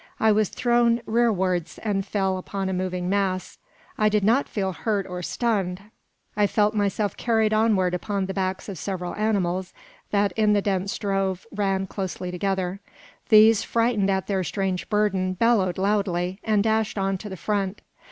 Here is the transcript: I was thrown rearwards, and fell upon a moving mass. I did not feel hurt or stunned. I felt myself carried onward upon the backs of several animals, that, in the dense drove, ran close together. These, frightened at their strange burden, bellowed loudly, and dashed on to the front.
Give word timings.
I 0.19 0.31
was 0.31 0.49
thrown 0.49 0.99
rearwards, 1.05 1.77
and 1.83 2.03
fell 2.03 2.39
upon 2.39 2.69
a 2.69 2.73
moving 2.73 3.07
mass. 3.07 3.59
I 3.99 4.09
did 4.09 4.23
not 4.23 4.49
feel 4.49 4.73
hurt 4.73 5.05
or 5.05 5.21
stunned. 5.21 5.79
I 6.35 6.47
felt 6.47 6.73
myself 6.73 7.15
carried 7.17 7.53
onward 7.53 7.93
upon 7.93 8.25
the 8.25 8.33
backs 8.33 8.67
of 8.67 8.79
several 8.79 9.13
animals, 9.13 9.73
that, 10.09 10.31
in 10.31 10.53
the 10.53 10.61
dense 10.63 10.97
drove, 10.97 11.45
ran 11.51 11.85
close 11.85 12.15
together. 12.15 12.79
These, 13.29 13.61
frightened 13.61 14.09
at 14.09 14.25
their 14.25 14.43
strange 14.43 14.89
burden, 14.89 15.33
bellowed 15.33 15.77
loudly, 15.77 16.39
and 16.43 16.63
dashed 16.63 16.97
on 16.97 17.19
to 17.19 17.29
the 17.29 17.37
front. 17.37 17.81